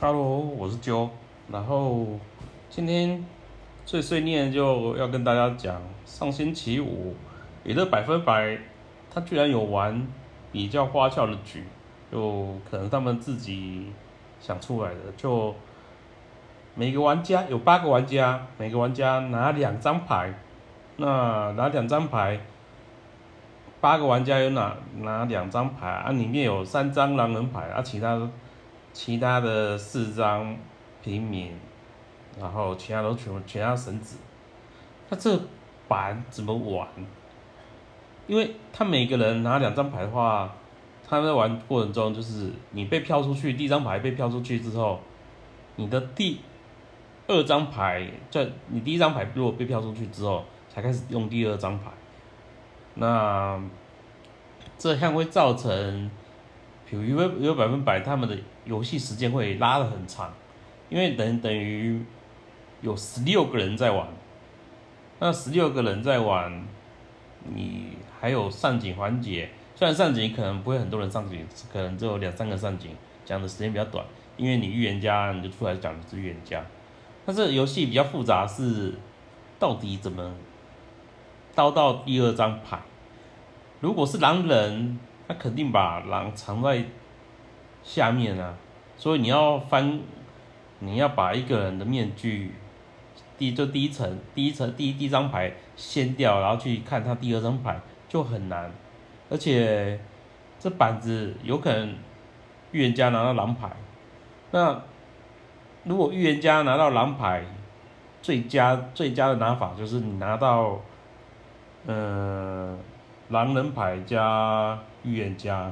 [0.00, 1.08] Hello，我是啾。
[1.50, 2.06] 然后
[2.70, 3.24] 今天
[3.84, 7.16] 碎碎念就要跟大家讲，上星期五，
[7.64, 8.56] 也乐百分百，
[9.12, 10.06] 他居然有玩
[10.52, 11.64] 比较花俏的局，
[12.12, 13.92] 就可能他们自己
[14.38, 15.00] 想出来的。
[15.16, 15.52] 就
[16.76, 20.32] 每个玩家有八个玩家，每个玩家拿两张牌，
[20.98, 22.38] 那拿两张牌，
[23.80, 28.30] 八个玩家有拿拿两张牌啊，里面有三张狼人牌啊，其他的。
[28.98, 30.56] 其他的四张
[31.04, 31.52] 平民，
[32.36, 34.16] 然后其他都全部其他神子，
[35.08, 35.40] 那这
[35.86, 36.88] 板怎么玩？
[38.26, 40.52] 因为他每个人拿两张牌的话，
[41.08, 44.98] 他在玩过程中就是你被飘出去，第一张牌被飘出去之后，
[45.76, 46.40] 你的第
[47.28, 51.84] 二张牌在你第一张牌如果被飘出去之后，才开始用第二张牌，
[52.94, 53.62] 那
[54.76, 56.10] 这样会造成。
[56.90, 58.34] 比如有有百分百，他们的
[58.64, 60.32] 游戏时间会拉的很长，
[60.88, 62.02] 因为等等于
[62.80, 64.08] 有十六个人在玩，
[65.18, 66.66] 那十六个人在玩，
[67.54, 72.90] 你还有上井环节，虽然上井可能不会很多人上井，可能只有两三个上井，
[73.24, 74.02] 讲的时间比较短，
[74.38, 76.64] 因为你预言家你就出来讲的是预言家，
[77.26, 78.94] 但是游戏比较复杂是
[79.58, 80.32] 到底怎么
[81.54, 82.80] 刀到第二张牌，
[83.80, 84.98] 如果是狼人。
[85.28, 86.82] 他肯定把狼藏在
[87.82, 88.54] 下面啊，
[88.96, 90.00] 所以你要翻，
[90.78, 92.54] 你要把一个人的面具，
[93.36, 98.72] 第就第一层，第一层第一第一张牌掀掉，然后去看他第二张牌就很难，
[99.28, 100.00] 而且
[100.58, 101.94] 这板子有可能
[102.72, 103.70] 预言家拿到狼牌，
[104.50, 104.80] 那
[105.84, 107.44] 如果预言家拿到狼牌，
[108.22, 110.80] 最佳最佳的拿法就是你拿到，
[111.86, 112.78] 嗯。
[113.30, 115.70] 狼人牌加预言家，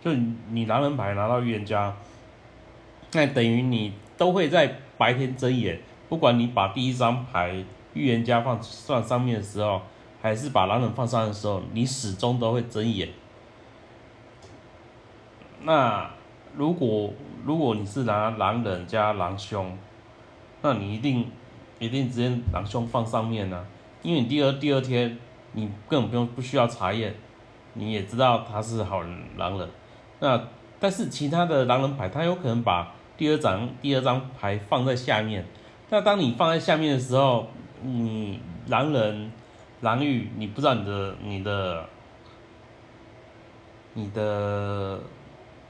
[0.00, 0.10] 就
[0.50, 1.94] 你狼人牌拿到预言家，
[3.12, 9.82] 那等于你都会在白天睁眼，不管你把第一张牌预言家放放上面的时候，
[10.22, 13.10] 还是把狼人放上的时候，你始终都会睁眼。
[15.62, 16.10] 那
[16.56, 17.12] 如果
[17.44, 19.76] 如果你是拿狼人加狼兄，
[20.62, 21.30] 那你一定
[21.78, 23.66] 一定直接狼兄放上面呢，
[24.02, 25.18] 因为你第二第二天。
[25.52, 27.14] 你根本不用不需要查验，
[27.74, 29.68] 你也知道他是好人狼人。
[30.20, 30.40] 那
[30.80, 35.44] 但是其他的狼人牌，他有可能把第二张第二张牌放在下面。
[35.90, 37.48] 那当你放在下面的时候，
[37.82, 39.32] 你狼人
[39.80, 41.84] 狼玉，你不知道你的你的
[43.94, 45.00] 你的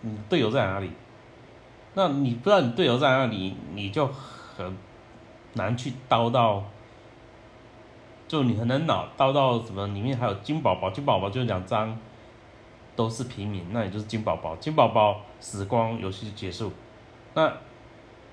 [0.01, 0.91] 你队友在哪里？
[1.95, 4.77] 那你不知道你队友在哪里，你就很
[5.55, 6.65] 难去刀到。
[8.29, 9.87] 就你很难脑刀到什么？
[9.89, 11.99] 里面还有金宝宝，金宝宝就两张，
[12.95, 14.55] 都是平民，那也就是金宝宝。
[14.57, 16.71] 金宝宝死光，游戏就结束。
[17.33, 17.51] 那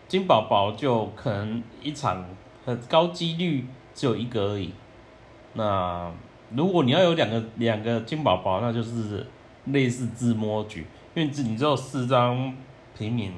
[0.09, 2.25] 金宝宝就可能一场
[2.65, 4.73] 很高几率只有一个而已。
[5.53, 6.11] 那
[6.49, 9.25] 如果你要有两个两个金宝宝，那就是
[9.67, 10.81] 类似自摸局，
[11.13, 12.53] 因为你只有四张
[12.97, 13.31] 平民，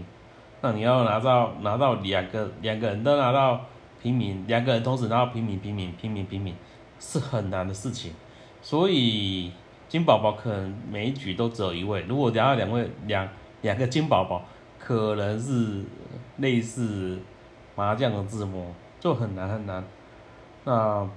[0.62, 3.64] 那你要拿到拿到两个两个人都拿到。
[4.02, 6.54] 平民两个人同时拿到平民平民平民平民
[7.00, 8.14] 是很难的事情，
[8.62, 9.52] 所以
[9.88, 12.02] 金宝宝可能每一局都只有一位。
[12.08, 13.28] 如果拿到两位两
[13.62, 14.44] 两个金宝宝，
[14.80, 15.84] 可能是
[16.38, 17.20] 类似
[17.76, 19.84] 麻将的自摸，就很难很难。
[20.64, 21.10] 那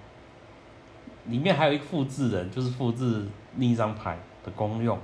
[1.27, 3.27] 里面还有一个复制人，就是复制
[3.57, 4.99] 另一张牌的功用。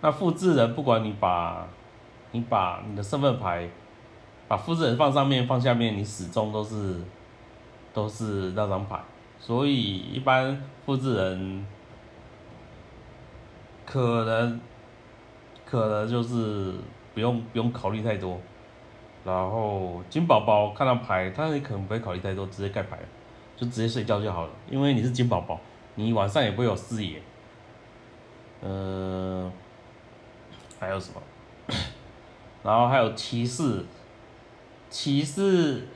[0.00, 1.68] 那复制人不管你把
[2.32, 3.68] 你把你的身份牌。
[4.50, 6.96] 把复制人放上面，放下面，你始终都是
[7.94, 9.00] 都是那张牌，
[9.38, 11.64] 所以一般复制人
[13.86, 14.60] 可能
[15.64, 16.74] 可能就是
[17.14, 18.40] 不用不用考虑太多，
[19.24, 22.98] 然后金宝宝看到牌，他也可能不会考虑太多，直接盖牌，
[23.56, 25.60] 就直接睡觉就好了，因为你是金宝宝，
[25.94, 27.22] 你晚上也不会有视野。
[28.62, 29.52] 嗯，
[30.80, 31.22] 还有什么？
[32.64, 33.84] 然后还有骑士。
[34.90, 35.86] 骑士，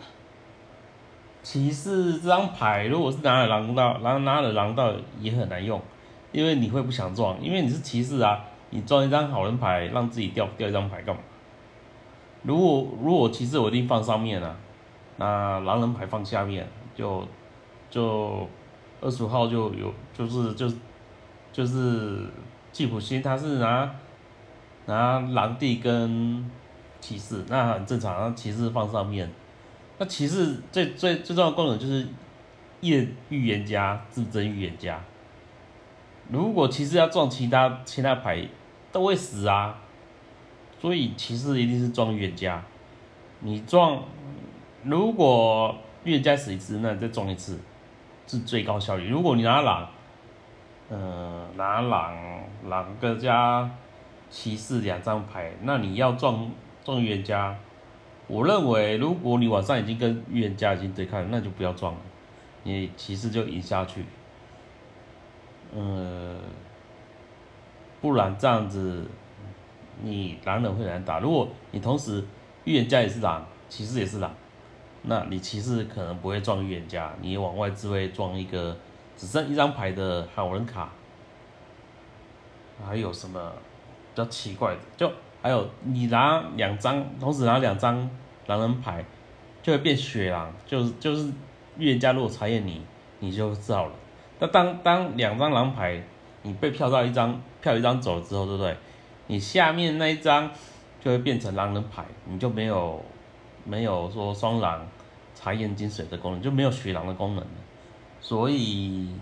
[1.42, 5.82] 骑士这张牌，如果是拿了狼道，然后拿了狼道也很难用，
[6.30, 11.20] 因为你会不想撞，因为你是骑士啊，你撞一张好人牌，让自己掉掉一张牌干嘛？
[12.44, 14.56] 如果如果骑士我一定放上面啊，
[15.16, 16.64] 那狼人牌放下面，
[16.94, 17.26] 就
[17.90, 18.48] 就
[19.00, 20.72] 二十五号就有就是就
[21.52, 22.28] 就是
[22.70, 23.90] 吉普星他是拿
[24.86, 26.48] 拿狼帝跟。
[27.04, 29.30] 骑士那很正常，骑士放上面。
[29.98, 32.08] 那骑士最最最重要的功能就是
[32.80, 34.98] 验预言家、自真预言家。
[36.30, 38.48] 如果骑士要撞其他其他牌，
[38.90, 39.78] 都会死啊。
[40.80, 42.62] 所以骑士一定是撞预言家。
[43.40, 44.02] 你撞，
[44.82, 47.60] 如果预言家死一次，那你再撞一次，
[48.26, 49.10] 是最高效率。
[49.10, 49.86] 如果你拿狼，
[50.88, 52.16] 呃，拿狼
[52.66, 53.70] 狼个加
[54.30, 56.50] 骑士两张牌，那你要撞
[56.84, 57.56] 撞预言家，
[58.26, 62.00] 我认为如果你晚上已经跟预言家已经对抗，那就不要撞了，
[62.62, 64.04] 你骑士就赢下去。
[65.74, 66.36] 呃，
[68.02, 69.08] 不然这样子，
[70.02, 71.20] 你狼人会难打。
[71.20, 72.22] 如果你同时
[72.64, 74.32] 预言家也是狼，骑士也是狼，
[75.02, 78.76] 那你骑士可能不会撞预言家，你往外只会撞一个
[79.16, 80.90] 只剩一张牌的好人卡。
[82.84, 83.52] 还有什么
[84.14, 84.80] 比较奇怪的？
[84.96, 85.10] 就
[85.44, 88.08] 还有你拿两张，同时拿两张
[88.46, 89.04] 狼人牌，
[89.62, 91.30] 就会变血狼，就是就是
[91.76, 92.80] 预言家如果查验你，
[93.18, 93.92] 你就知道了。
[94.38, 96.02] 那当当两张狼牌，
[96.40, 98.74] 你被票到一张票一张走了之后，对不对？
[99.26, 100.50] 你下面那一张
[100.98, 103.04] 就会变成狼人牌，你就没有
[103.64, 104.88] 没有说双狼
[105.34, 107.50] 查验金水的功能，就没有血狼的功能了。
[108.18, 109.14] 所以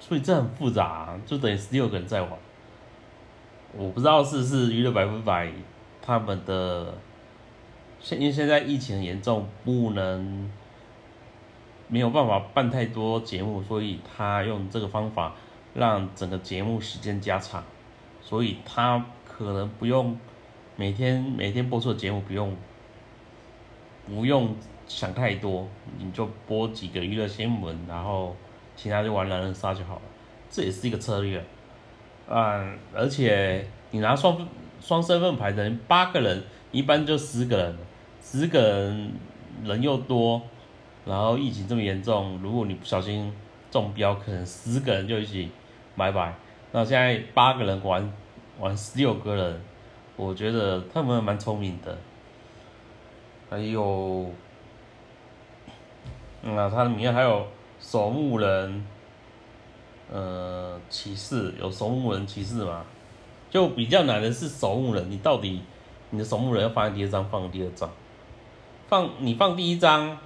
[0.00, 2.30] 所以这很复杂，就等于十六个人在玩。
[3.76, 5.50] 我不知道是不是娱乐百分百
[6.00, 6.94] 他们的
[8.00, 10.50] 现因为现在疫情严重，不能。
[11.88, 15.34] 没有办法办太多节目，所以他用这个方法
[15.74, 17.62] 让整个节目时间加长，
[18.22, 20.18] 所以他可能不用
[20.74, 22.56] 每天每天播出的节目不用
[24.06, 28.34] 不用想太多，你就播几个娱乐新闻，然后
[28.74, 30.02] 其他就玩狼人杀就好了，
[30.48, 31.44] 这也是一个策略。
[32.28, 34.48] 嗯，而且你拿双
[34.80, 37.76] 双身份牌的人八个人，一般就十个人，
[38.22, 39.12] 十个人
[39.64, 40.40] 人又多。
[41.04, 43.32] 然后疫情这么严重，如果你不小心
[43.72, 45.50] 中标，可能十个人就一起
[45.96, 46.32] 拜拜。
[46.70, 48.12] 那现在八个人玩
[48.60, 49.60] 玩十六个人，
[50.14, 51.98] 我觉得他们蛮聪明的。
[53.50, 54.30] 还有，
[56.42, 57.46] 那他里面还有
[57.80, 58.86] 守墓人，
[60.12, 62.84] 呃，骑士有守墓人骑士嘛？
[63.50, 65.62] 就比较难的是守墓人，你到底
[66.10, 67.90] 你的守墓人要放在第二张，放第二张，
[68.88, 70.18] 放你放第一张。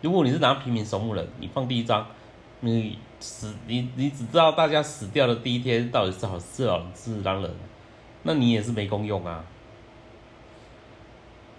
[0.00, 2.06] 如果你是拿平民守墓人，你放第一张，
[2.60, 7.50] 你死你你只知道大家死掉的第一天到底是好是好是狼人，
[8.22, 9.44] 那你也是没功用啊。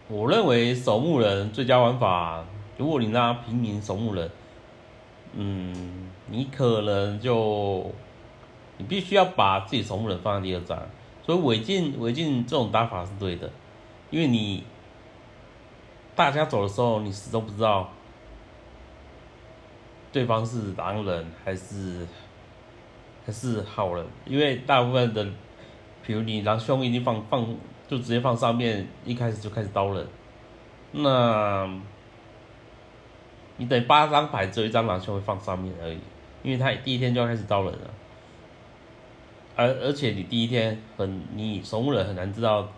[0.10, 2.46] 我认为守墓人最佳玩法，
[2.78, 4.30] 如果你拿平民守墓人，
[5.34, 7.92] 嗯，你可能就
[8.78, 10.78] 你必须要把自己守墓人放在第二张，
[11.24, 13.50] 所以违禁违禁这种打法是对的，
[14.10, 14.64] 因为你
[16.16, 17.90] 大家走的时候，你始终不知道。
[20.12, 22.08] 对方是狼人还是
[23.26, 24.06] 还是好人？
[24.26, 25.26] 因为大部分的，
[26.06, 27.44] 比如你狼兄已经放放，
[27.88, 30.08] 就直接放上面，一开始就开始刀人，
[30.92, 31.68] 那
[33.58, 35.98] 你等八张牌只有一张狼兄会放上面而已，
[36.44, 37.90] 因为他第一天就要开始刀人了，
[39.56, 42.70] 而而且你第一天很你守墓人很难知道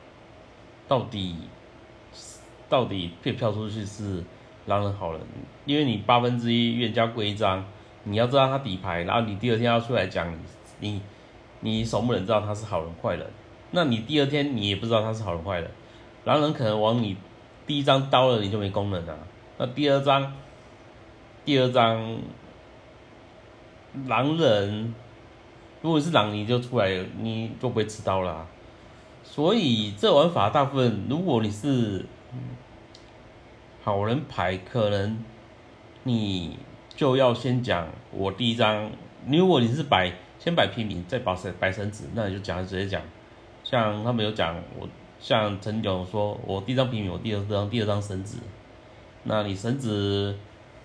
[0.88, 1.35] 到底
[2.69, 4.23] 到底被票出去是。
[4.67, 5.21] 狼人好人，
[5.65, 7.63] 因为你八分之一冤家归一张，
[8.03, 10.39] 你要知道他底牌，然后你第二天要出来讲你
[10.79, 11.01] 你
[11.59, 13.27] 你守墓人知道他是好人坏人，
[13.69, 15.69] 那你第二天你也不知道他是好人坏人，
[16.23, 17.15] 狼人可能往你
[17.67, 19.15] 第一张刀了你就没功能了，
[19.60, 20.34] 那第二张
[21.45, 22.17] 第二张
[24.08, 24.94] 狼人
[25.82, 28.48] 如果是狼你就出来你就不会吃刀了，
[29.24, 32.06] 所以这玩法大部分如果你是。
[33.84, 35.24] 好人牌可能
[36.06, 36.58] 你
[36.96, 38.90] 就要先讲我第一张，
[39.28, 43.00] 如果你是摆先摆平民再摆神摆神子，那你就讲直接讲，
[43.64, 48.40] 像他们有讲我像陈勇说，我第一张平民，我第二张第二张神子，
[49.22, 50.36] 那你神子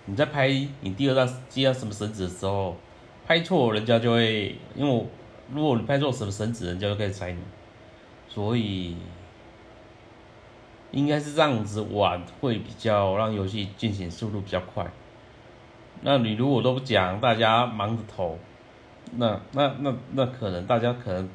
[0.05, 0.49] 你在拍
[0.81, 2.77] 你第二张接到什么神子的时候，
[3.25, 5.05] 拍错人家就会，因为
[5.53, 7.39] 如果你拍错什么神子，人家就开始猜你，
[8.27, 8.95] 所以。
[10.93, 14.85] 应该是这样子玩会比较让游戏进行速度比较快。
[16.01, 18.37] 那你如果都不讲，大家忙着投，
[19.15, 21.29] 那那那那可能大家可能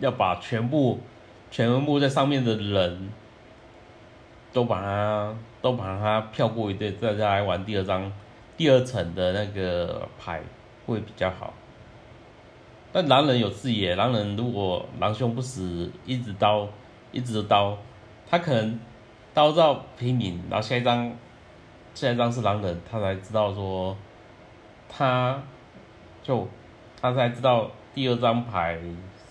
[0.00, 0.98] 要把全部
[1.48, 3.08] 全部在上面的人
[4.52, 8.12] 都把它都把它票过一堆，再再来玩第二张
[8.56, 10.42] 第二层的那个牌
[10.86, 11.52] 会比较好。
[12.92, 16.66] 但狼人有视野，狼人如果狼兄不死，一直刀
[17.12, 17.76] 一直刀。
[18.28, 18.80] 他可能
[19.34, 21.12] 刀到平民，然后下一张
[21.94, 23.96] 下一张是狼人，他才知道说，
[24.88, 25.42] 他
[26.22, 26.48] 就
[27.00, 28.78] 他才知道第二张牌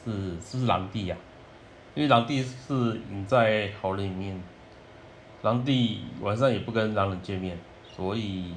[0.04, 1.18] 是是不是狼帝呀？
[1.96, 2.74] 因为狼帝是
[3.10, 4.40] 隐在好人里面，
[5.42, 8.54] 狼帝晚上也不跟狼人见面，所以，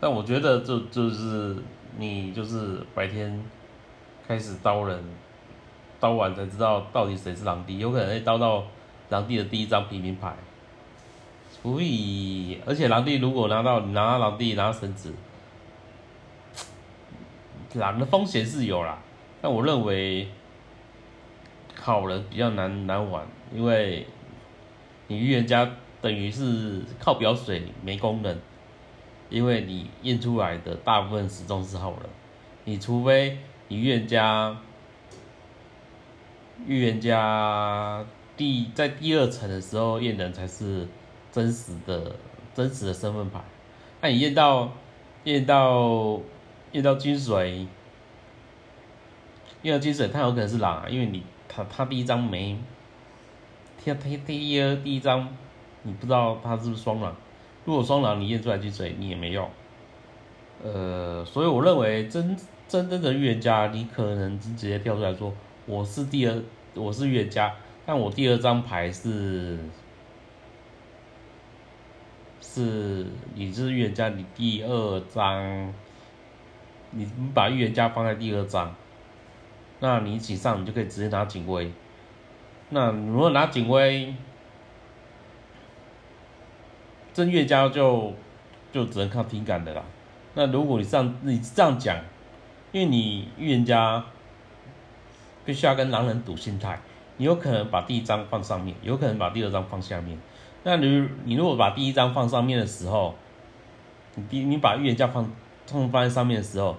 [0.00, 1.56] 但我觉得就就是
[1.96, 3.42] 你就是白天
[4.26, 5.02] 开始刀人，
[5.98, 8.64] 刀完才知道到底谁是狼帝，有可能会刀到
[9.08, 10.34] 狼帝的第一张平民牌，
[11.50, 15.14] 所以而且狼帝如果拿到拿到狼帝拿到神子，
[17.74, 18.98] 狼的风险是有啦，
[19.40, 20.28] 但我认为。
[21.80, 23.24] 好人比较难难玩，
[23.54, 24.06] 因为
[25.06, 25.70] 你预言家
[26.02, 28.36] 等于是靠表水没功能，
[29.30, 32.00] 因为你验出来的大部分始终是好人，
[32.64, 34.56] 你除非你预言家
[36.66, 38.04] 预言家
[38.36, 40.86] 第在第二层的时候验人才是
[41.30, 42.16] 真实的
[42.54, 43.40] 真实的身份牌，
[44.00, 44.72] 那你验到
[45.24, 46.20] 验到
[46.72, 47.66] 验到金水，
[49.62, 51.22] 验到金水，它有可能是狼，因为你。
[51.50, 52.58] 他他第一张没，
[53.82, 55.26] 他他第一第一张，
[55.82, 57.16] 你不知道他是不是双狼，
[57.68, 59.46] 如果双狼你验出来金水你也没用，
[60.64, 62.34] 呃，所以我认为真
[62.66, 65.30] 真正的预言家，你可能直接跳出来说
[65.66, 69.58] 我是第二，我是预言家，但我第二张牌是
[72.40, 75.74] 是你是预言家，你第二张，
[76.92, 78.74] 你把预言家放在第二张。
[79.80, 81.70] 那你一起上你就可以直接拿警徽。
[82.70, 84.14] 那如果拿警徽，
[87.18, 88.12] 真月家就
[88.70, 89.82] 就只能靠听感的啦。
[90.34, 91.96] 那如果你这样你这样讲，
[92.70, 94.04] 因为你预言家
[95.44, 96.78] 必须要跟狼人赌心态，
[97.16, 100.16] 你有可能把第一张放上面，有可能把第二张放下面。
[100.62, 103.16] 那你你如果把第一张放上面的时候，
[104.14, 105.28] 你第你把预言家放
[105.66, 106.76] 放放在上面的时候。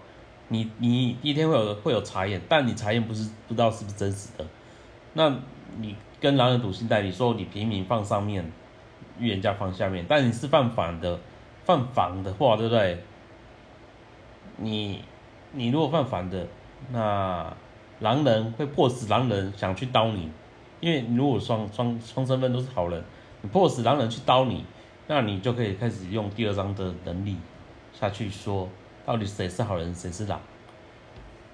[0.52, 4.44] 你你第一天会有会有查验，但你查验不是不知道是不是真实的。
[5.14, 5.32] 那
[5.78, 8.52] 你跟狼人赌心态，你说你平民放上面，
[9.20, 11.20] 预言家放下面，但你是犯反的，
[11.66, 13.04] 犯反的话，对不对？
[14.58, 15.04] 你
[15.52, 16.48] 你如果犯反的，
[16.92, 17.54] 那
[18.00, 20.32] 狼人会迫使狼人想去刀你，
[20.80, 23.04] 因为你如果双双双身份都是好人，
[23.42, 24.66] 你迫使狼人去刀你，
[25.08, 27.38] 那你就可以开始用第二章的能力
[27.94, 28.68] 下去说。
[29.06, 30.40] 到底谁是好人，谁是狼？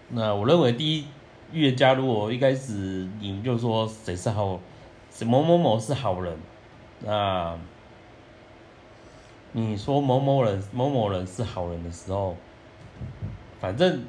[0.10, 1.06] 那我认为，第一
[1.54, 4.60] 预言家如果一开始你就说谁是好，
[5.26, 6.38] 某某某是好人，
[7.00, 7.58] 那
[9.52, 12.36] 你说某某人某某人是好人的时候，
[13.60, 14.04] 反正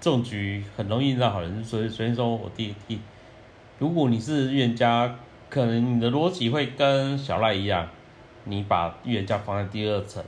[0.00, 1.64] 这种局很容易让好人。
[1.64, 3.00] 所以，所以说我第第，
[3.78, 5.16] 如果你是预言家，
[5.48, 7.88] 可能你的逻辑会跟小赖一样，
[8.44, 10.22] 你把预言家放在第二层，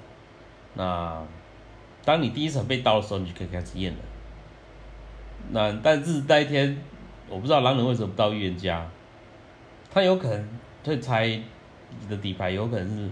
[0.75, 1.23] 那。
[2.05, 3.99] 当你第一层被刀的时候，你就可以开始验了。
[5.51, 6.83] 那但是那一天，
[7.29, 8.89] 我不知道狼人为什么不到预言家，
[9.91, 10.49] 他有可能
[10.85, 11.39] 会猜
[12.01, 13.11] 你的底牌有可能是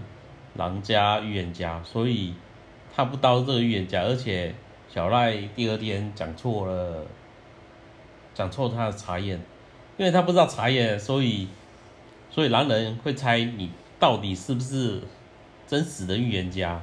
[0.55, 2.33] 狼家预言家，所以
[2.95, 4.01] 他不刀这个预言家。
[4.03, 4.53] 而且
[4.89, 7.05] 小赖第二天讲错了，
[8.33, 9.39] 讲错他的查验，
[9.97, 11.47] 因为他不知道查验，所以
[12.29, 15.01] 所以狼人会猜你到底是不是
[15.65, 16.81] 真实的预言家，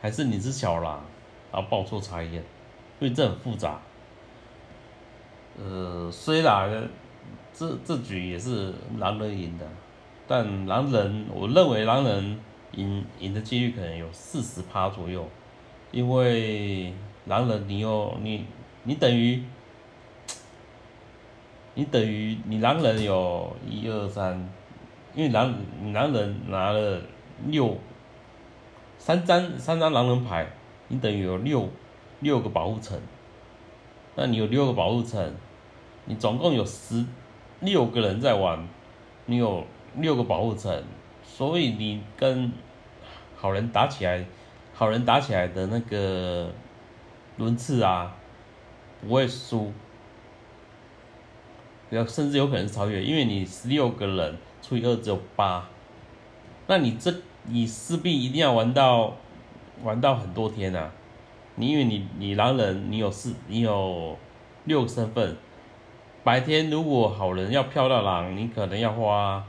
[0.00, 1.04] 还是你是小狼。
[1.52, 2.34] 然后报错查验，
[3.00, 3.80] 因为这很复杂。
[5.58, 6.88] 呃，虽然
[7.52, 9.66] 这这局也是狼人赢的，
[10.30, 12.38] 但狼人我认为狼人
[12.76, 15.26] 赢赢的几率可能有四十趴左右，
[15.90, 16.94] 因为
[17.26, 18.46] 狼人你有你
[18.84, 19.42] 你等于
[21.74, 24.48] 你等于你狼人有一二三，
[25.16, 25.52] 因为狼
[25.92, 27.00] 狼人拿了
[27.48, 27.76] 六
[28.98, 30.46] 三张三张狼人牌。
[30.86, 31.68] 你等于有六
[32.20, 33.00] 六个保护层，
[34.14, 35.34] 那你有六个保护层，
[36.04, 37.04] 你总共有十
[37.58, 38.68] 六个人在玩，
[39.26, 39.64] 你有
[39.96, 40.82] 六个保护层，
[41.22, 42.52] 所以你跟
[43.36, 44.24] 好人打起来，
[44.72, 46.50] 好人打起来的那个
[47.36, 48.16] 轮次啊，
[49.00, 49.72] 不会输，
[51.90, 55.68] 要甚至有可能超越，因为你十六个人除以二只有八，
[56.66, 59.14] 那你这你势必一定要玩到。
[59.82, 60.92] 玩到很多天啊！
[61.54, 64.14] 你因为你你狼人，你有四，你有
[64.66, 65.38] 六个身份。
[66.22, 69.42] 白天如果好人要飘到狼，你可能要花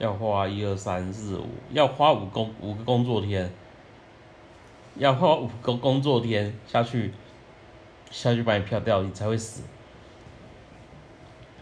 [0.00, 3.52] 要花一二三四五，要花五工五个工作天，
[4.96, 7.14] 要花五个工作天下去
[8.10, 9.62] 下去把你票掉，你才会死。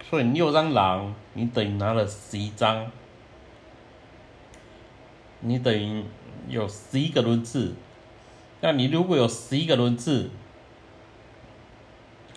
[0.08, 2.90] 所以你六张狼，你等于拿了十一张，
[5.40, 6.02] 你等于。
[6.48, 7.74] 有十一个轮次，
[8.62, 10.30] 那你如果有十一个轮次，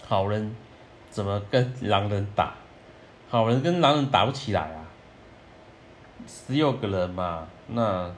[0.05, 0.53] 好人
[1.10, 2.55] 怎么跟狼人打？
[3.29, 4.81] 好人跟狼人打不起来啊，
[6.28, 8.12] 十六个人嘛，那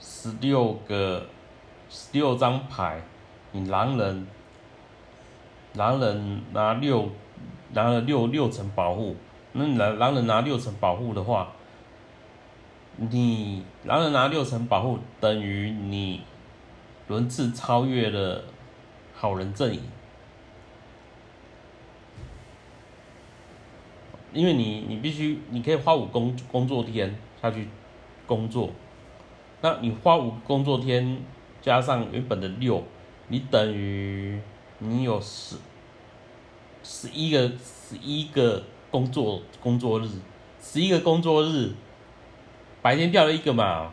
[0.00, 1.26] 十六个
[1.88, 3.02] 十六张牌，
[3.52, 4.26] 你狼人
[5.74, 7.10] 狼人拿六
[7.72, 9.16] 拿了六六层保护，
[9.52, 11.52] 那你狼狼人拿六层保护的话，
[12.96, 16.22] 你狼人拿六层保护等于你
[17.08, 18.44] 轮次超越了
[19.14, 19.82] 好人阵营。
[24.34, 27.68] 因为你你必须你可以花五工工作天下去
[28.26, 28.68] 工作，
[29.60, 31.22] 那你花五工作天
[31.62, 32.82] 加上原本的六，
[33.28, 34.40] 你等于
[34.80, 35.56] 你有十
[36.82, 40.08] 十一个十一个工作工作日，
[40.60, 41.70] 十一个工作日，
[42.82, 43.92] 白天掉了一个嘛，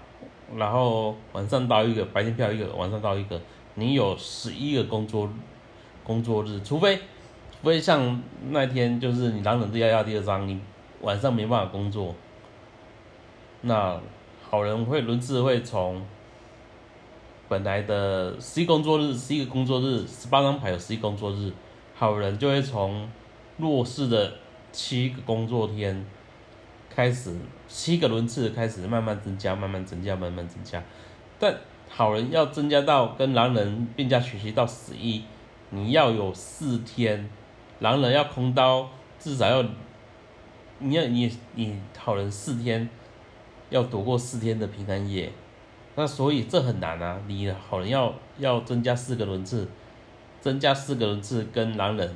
[0.58, 3.40] 然后晚上到一个，白天掉一个，晚上到一个，
[3.76, 5.30] 你有十一个工作
[6.04, 7.00] 工作日，除非。
[7.62, 10.60] 不会像那天，就是你狼人第二压第二张，你
[11.02, 12.16] 晚上没办法工作。
[13.62, 14.02] 那
[14.50, 16.04] 好人会轮次会从
[17.48, 21.52] 本来的十一工作日，十一个工作日，十八张牌有十一工作日，
[21.94, 23.08] 好人就会从
[23.58, 24.34] 弱势的
[24.72, 26.04] 七个工作天
[26.90, 27.38] 开始，
[27.68, 30.82] 七个轮次开始慢慢增加，慢慢增加，慢慢增加。
[31.38, 31.56] 但
[31.88, 35.24] 好人要增加到跟狼人并驾齐驱到十一，
[35.70, 37.30] 你要有四天。
[37.82, 39.66] 狼人要空刀，至少要，
[40.78, 42.88] 你要你你好人四天，
[43.72, 45.32] 要躲过四天的平安夜，
[45.96, 47.20] 那所以这很难啊！
[47.26, 49.68] 你好人要要增加四个轮次，
[50.40, 52.16] 增加四个轮次跟狼人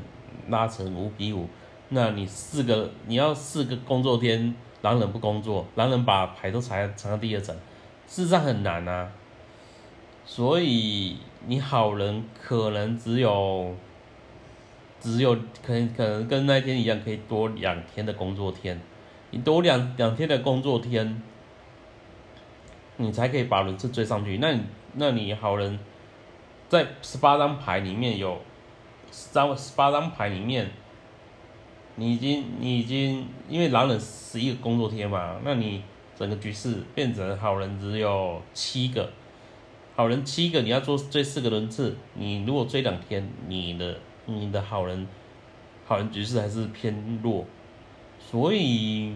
[0.49, 1.47] 拉成五比五，
[1.89, 4.53] 那你四个你要四个工作天，
[4.83, 7.55] 狼人不工作，狼人把牌都藏藏到第二层，
[8.05, 9.11] 事实上很难啊！
[10.27, 11.17] 所以
[11.47, 13.75] 你好人可能只有。
[15.05, 18.81] 只有可能可能跟那天一样，可以多两天的工作天。
[19.29, 21.21] 你多两两天的工作天，
[22.97, 24.39] 你才可以把轮次追上去。
[24.39, 24.61] 那你
[24.93, 25.77] 那你好人，
[26.67, 28.41] 在十八张牌里面有
[29.11, 30.71] 十张十八张牌里面，
[31.97, 35.83] 你已经你已经因为狼人十一个工作天嘛，那你
[36.15, 39.11] 整个局势变成好人只有七个，
[39.95, 43.99] 好人七个，你要做追四个轮次，你如果追两天，你的。
[44.27, 45.07] 你的好人，
[45.85, 47.45] 好人局势还是偏弱，
[48.19, 49.15] 所以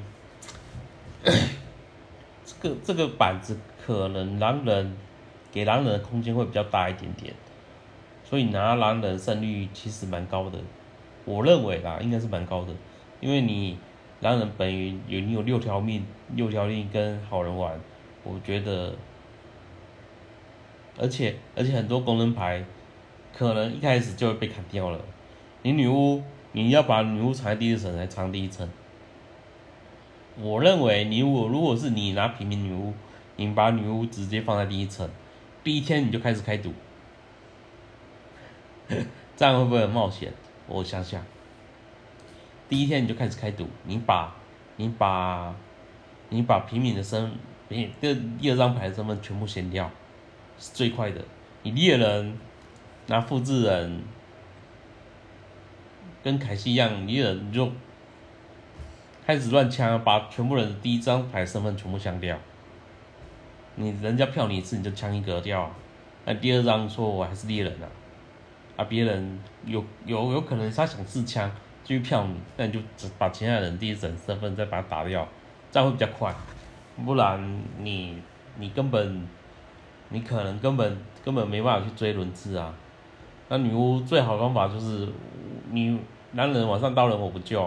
[2.46, 4.96] 这个这个板子可能狼人
[5.52, 7.34] 给狼人的空间会比较大一点点，
[8.24, 10.60] 所以拿狼人胜率其实蛮高的，
[11.26, 12.74] 我认为啦应该是蛮高的，
[13.20, 13.80] 因为你
[14.22, 17.80] 狼人本于有你有六条命，六条命跟好人玩，
[18.24, 18.94] 我觉得，
[21.00, 22.64] 而且而且很多功能牌。
[23.38, 25.00] 可能一开始就会被砍掉了。
[25.62, 28.70] 你女巫，你要把女巫藏在第一层还藏第一层？
[30.38, 32.94] 我认为你我如果是你拿平民女巫，
[33.36, 35.10] 你把女巫直接放在第一层，
[35.64, 36.72] 第一天你就开始开赌，
[39.36, 40.32] 这样会不会很冒险？
[40.68, 41.22] 我想想，
[42.70, 44.34] 第一天你就开始开赌，你把，
[44.78, 45.54] 你把，
[46.30, 47.32] 你把平民的身，
[47.68, 49.92] 第第二张牌的身份全部掀掉，
[50.58, 51.22] 是最快的。
[51.64, 52.38] 你猎人。
[53.10, 54.04] 拿复制人
[56.24, 57.72] 跟凯西一样，你人就
[59.26, 62.38] 开始乱枪，把全部人第一张牌身份全部枪掉。
[63.76, 65.72] 你人家票你一次，你就枪一格掉。
[66.26, 67.90] 那第二张说我还是猎人啊，
[68.78, 71.52] 啊别人有有有可能他想试枪，
[71.84, 75.28] 继续票你，那你就只把其他人第一层身份再把他打掉，
[75.72, 76.32] 这样会比较快。
[77.04, 78.22] 不然你
[78.58, 79.28] 你根本
[80.10, 82.72] 你可能根本根本没办法去追轮次啊。
[83.52, 85.08] 那女巫最好的方法就是，
[85.72, 86.00] 你
[86.34, 87.60] 男人晚上刀人我不救，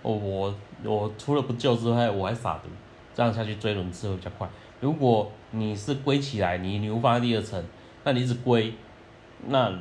[0.00, 2.68] 我我我除了不救之外，我还傻赌，
[3.12, 4.48] 这样下去追轮次会比较快。
[4.80, 7.60] 如果你是归起来，你女巫放在第二层，
[8.04, 8.72] 那你一直归，
[9.48, 9.78] 那你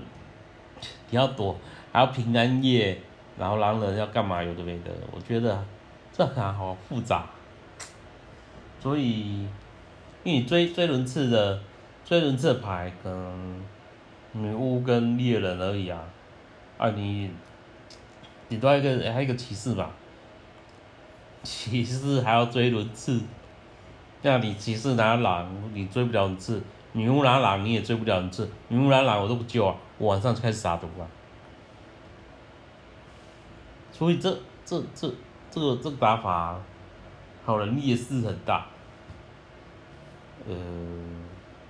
[1.12, 1.56] 要躲，
[1.92, 3.00] 还要平安夜，
[3.38, 4.44] 然后狼人要干嘛？
[4.44, 5.64] 有的没的，我觉得
[6.12, 7.28] 这很好复杂。
[8.80, 9.44] 所以，
[10.24, 11.62] 因为你追追轮次的
[12.04, 13.62] 追轮次的牌可能。
[14.36, 16.02] 女巫跟猎人而已啊，
[16.80, 17.30] 啊你，
[18.48, 19.92] 你多一个还有一个骑士吧，
[21.44, 23.22] 骑士还要追轮次，
[24.24, 26.60] 那你骑士拿狼你追不了轮次，
[26.94, 31.06] 女巫拿狼你也追不了轮次，女巫拿狼我都不救啊，我晚上就开始杀毒啊，
[33.92, 35.08] 所以这这这
[35.52, 36.60] 这个这个打法，
[37.46, 38.66] 好人劣势很大，
[40.48, 40.56] 呃，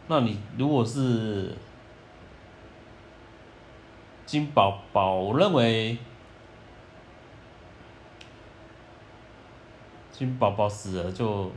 [0.08, 1.54] 那你如果是。
[4.26, 5.98] 金宝宝，我认为
[10.12, 11.52] 金宝宝死了就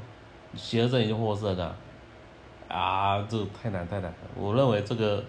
[0.55, 1.77] 邪恶阵营就获胜了，
[2.69, 4.19] 啊，这太难太难了。
[4.35, 5.23] 我认为这个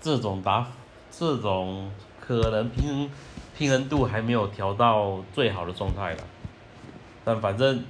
[0.00, 0.66] 这种打
[1.10, 1.90] 这种
[2.20, 3.10] 可能平衡
[3.56, 6.24] 平衡度还没有调到最好的状态了，
[7.24, 7.84] 但反正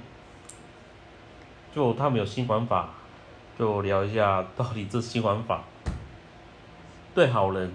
[1.73, 2.89] 就他们有新玩法，
[3.57, 5.63] 就聊一下到底这新玩法
[7.15, 7.71] 对好人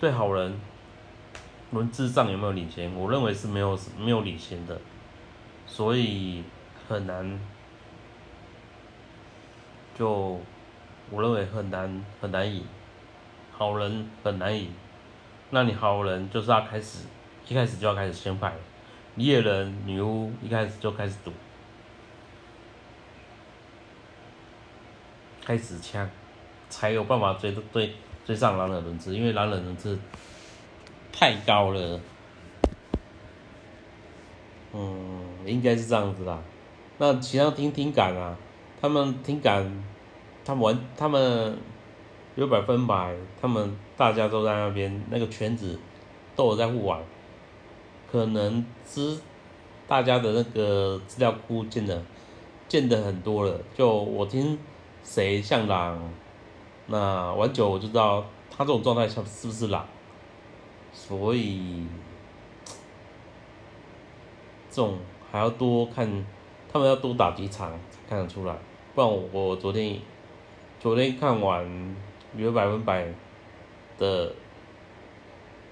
[0.00, 0.58] 对好人。
[1.70, 2.94] 轮次上有没有领先？
[2.94, 4.80] 我认为是没有没有领先的，
[5.66, 6.44] 所以
[6.88, 7.40] 很难，
[9.98, 10.40] 就
[11.10, 12.64] 我认为很难很难赢，
[13.50, 14.72] 好人很难赢。
[15.50, 17.06] 那你好人就是要开始
[17.48, 18.52] 一开始就要开始先派，
[19.16, 21.32] 猎人女巫一开始就开始赌，
[25.44, 26.08] 开始枪，
[26.74, 27.92] 才有办法追追
[28.24, 29.96] 追上狼人轮次，因为狼人轮次。
[31.16, 32.00] 太高了，
[34.72, 36.42] 嗯，应该是这样子啦。
[36.98, 38.36] 那其他听听感啊，
[38.80, 39.84] 他们听感，
[40.44, 41.56] 他们玩，他们
[42.34, 45.78] 有百分百，他们大家都在那边，那个圈子
[46.34, 47.00] 都有在互玩，
[48.10, 49.20] 可能资
[49.86, 52.02] 大家的那个资料库建的
[52.66, 53.60] 建的很多了。
[53.76, 54.58] 就我听
[55.04, 56.12] 谁像狼，
[56.86, 59.86] 那玩久我就知道他这种状态下是不是狼。
[60.92, 61.86] 所以，
[64.70, 64.98] 这种
[65.30, 66.24] 还要多看，
[66.72, 68.56] 他们要多打几场才看得出来。
[68.94, 69.98] 不然我昨天，
[70.78, 71.96] 昨天看完
[72.36, 73.08] 有百分百
[73.98, 74.32] 的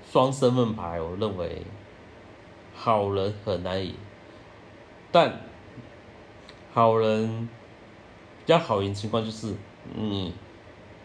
[0.04, 1.62] 双身份牌，我认为
[2.74, 3.94] 好人很难赢。
[5.12, 5.40] 但
[6.72, 7.48] 好人
[8.40, 9.54] 比较好赢情况就是，
[9.94, 10.34] 你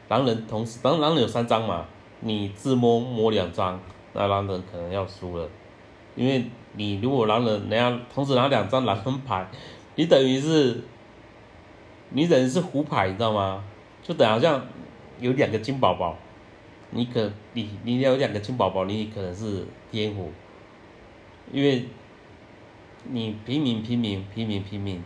[0.10, 1.86] 狼人同时，当狼人有三张嘛，
[2.22, 3.80] 你自摸摸两张。
[4.14, 5.48] 那狼人可能要输了，
[6.16, 9.48] 因为你如果狼人人家同时拿两张狼人牌，
[9.96, 10.82] 你等于是，
[12.10, 13.64] 你等于是胡牌，你知道吗？
[14.02, 14.66] 就等好像
[15.20, 16.16] 有两个金宝宝，
[16.92, 20.32] 你可你你要有两个金宝宝，你可能是天胡，
[21.52, 21.86] 因为
[23.04, 25.04] 你平民平民平民平民，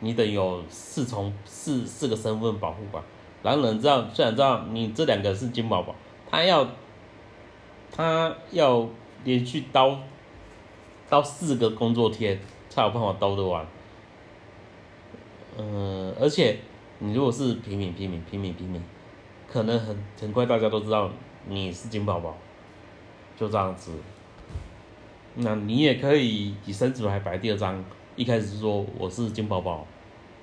[0.00, 3.02] 你得有四重四四个身份保护吧。
[3.42, 5.94] 狼人知道虽然知道你这两个是金宝宝，
[6.30, 6.66] 他要。
[7.94, 8.88] 他要
[9.22, 9.98] 连续刀
[11.10, 13.66] 刀四个工作天才有办法刀得完，
[15.58, 16.56] 嗯，而且
[17.00, 18.82] 你如果是平民平民平民平民，
[19.46, 21.10] 可能很很快大家都知道
[21.46, 22.34] 你是金宝宝，
[23.38, 23.92] 就这样子。
[25.34, 27.84] 那你也可以以身子牌摆第二张，
[28.16, 29.86] 一开始说我是金宝宝，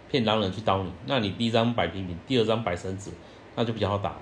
[0.10, 3.12] 骗狼人去刀你，那你第一张摆平民，第二张摆生子，
[3.56, 4.16] 那就比较好打。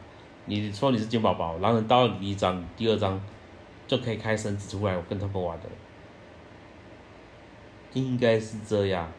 [0.45, 3.21] 你说你是金宝宝，狼人刀你第一张，第二张
[3.88, 5.65] 就可以开绳子出来，我跟他们玩的，
[7.93, 9.12] 应该是这样。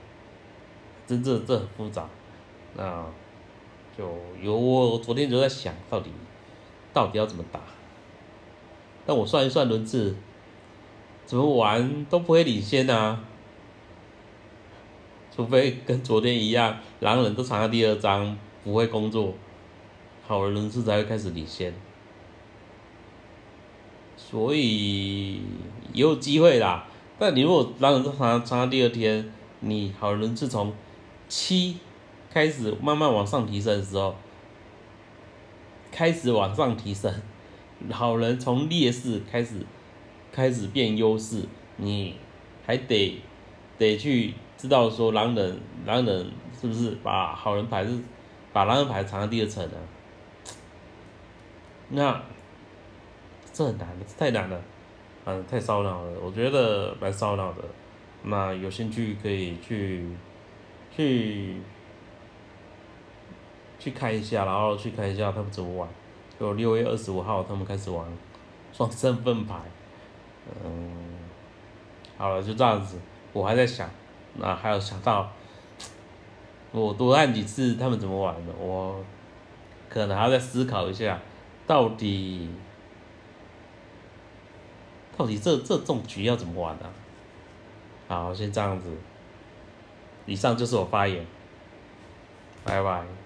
[1.06, 2.06] 真这这很复杂，
[2.74, 3.02] 那
[3.96, 4.06] 就
[4.42, 6.10] 有我昨天就在想到底
[6.92, 7.60] 到底要怎么打，
[9.06, 10.14] 但我算一算轮次，
[11.24, 13.24] 怎么玩都不会领先啊，
[15.38, 19.32] 除非跟昨天一样，狼人都藏在第二张，不会工作。
[20.26, 21.72] 好的人次才会开始领先，
[24.16, 25.34] 所以
[25.92, 26.88] 也有机会啦。
[27.20, 30.72] 但你如果狼人常常到第二天，你好人次从
[31.28, 31.76] 七
[32.28, 34.16] 开始慢慢往上提升的时候，
[35.92, 37.14] 开始往上提升，
[37.92, 39.64] 好人从劣势开始
[40.32, 41.44] 开始变优势，
[41.76, 42.16] 你
[42.66, 43.22] 还得
[43.78, 47.98] 得去知道说狼人狼人是不是把好人牌是
[48.52, 49.78] 把狼人牌藏在第二层呢？
[51.90, 52.20] 那
[53.52, 54.60] 这很难，太难了，
[55.24, 57.62] 嗯，太烧脑了，我觉得蛮烧脑的。
[58.24, 60.04] 那有兴趣可以去
[60.94, 61.62] 去
[63.78, 65.88] 去看一下，然后去看一下他们怎么玩。
[66.38, 68.06] 就六月二十五号他们开始玩
[68.72, 69.54] 双身份牌，
[70.64, 70.92] 嗯，
[72.16, 72.98] 好了，就这样子。
[73.32, 73.88] 我还在想，
[74.38, 75.30] 那还有想到
[76.72, 79.04] 我多按几次他们怎么玩的，我
[79.88, 81.18] 可能还要再思考一下。
[81.66, 82.48] 到底，
[85.16, 86.86] 到底这这种局要怎么玩呢？
[88.08, 88.90] 好，先这样子。
[90.24, 91.26] 以上就是我发言，
[92.64, 93.17] 拜拜。